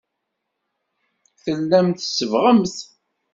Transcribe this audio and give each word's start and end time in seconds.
Tellamt 1.43 1.97
tsebbɣemt. 2.11 2.77